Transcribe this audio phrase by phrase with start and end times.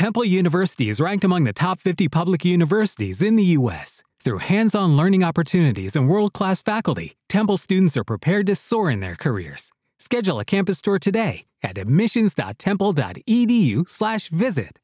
[0.00, 4.02] Temple University is ranked among the top 50 public universities in the U.S.
[4.24, 8.90] Through hands on learning opportunities and world class faculty, Temple students are prepared to soar
[8.90, 9.70] in their careers.
[9.98, 14.78] Schedule a campus tour today at admissions.temple.edu/slash visit.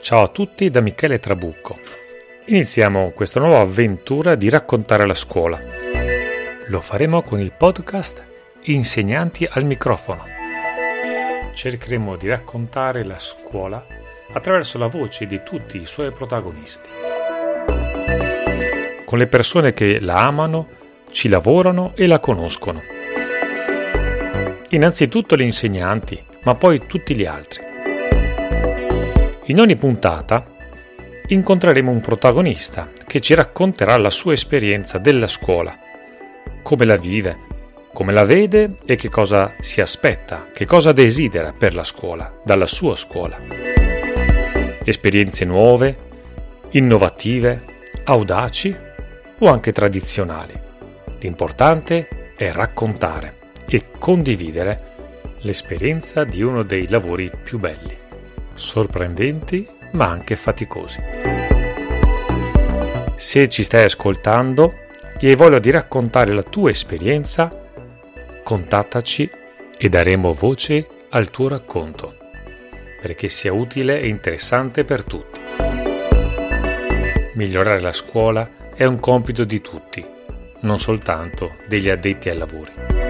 [0.00, 1.76] Ciao a tutti da Michele Trabucco.
[2.44, 5.77] Iniziamo questa nuova avventura di raccontare la scuola.
[6.70, 8.26] Lo faremo con il podcast
[8.64, 10.22] Insegnanti al microfono.
[11.54, 13.86] Cercheremo di raccontare la scuola
[14.32, 16.90] attraverso la voce di tutti i suoi protagonisti.
[19.06, 20.68] Con le persone che la amano,
[21.10, 22.82] ci lavorano e la conoscono.
[24.68, 27.62] Innanzitutto gli insegnanti, ma poi tutti gli altri.
[29.44, 30.44] In ogni puntata
[31.28, 35.86] incontreremo un protagonista che ci racconterà la sua esperienza della scuola,
[36.68, 37.34] come la vive,
[37.94, 42.66] come la vede e che cosa si aspetta, che cosa desidera per la scuola, dalla
[42.66, 43.38] sua scuola.
[44.84, 45.96] Esperienze nuove,
[46.72, 47.64] innovative,
[48.04, 48.76] audaci
[49.38, 50.52] o anche tradizionali.
[51.20, 57.96] L'importante è raccontare e condividere l'esperienza di uno dei lavori più belli
[58.52, 61.00] sorprendenti ma anche faticosi.
[63.16, 64.86] Se ci stai ascoltando
[65.20, 67.66] e hai voglia di raccontare la tua esperienza,
[68.44, 69.30] contattaci
[69.76, 72.16] e daremo voce al tuo racconto,
[73.00, 75.40] perché sia utile e interessante per tutti.
[77.34, 80.04] Migliorare la scuola è un compito di tutti,
[80.60, 83.07] non soltanto degli addetti ai lavori.